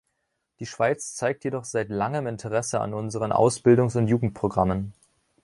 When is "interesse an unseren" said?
2.25-3.31